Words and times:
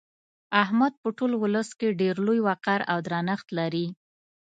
احمد 0.63 0.93
په 1.01 1.09
ټول 1.17 1.31
ولس 1.43 1.69
کې 1.79 1.97
ډېر 2.01 2.15
لوی 2.25 2.39
وقار 2.47 2.81
او 2.91 2.97
درنښت 3.07 3.47
لري. 3.59 3.85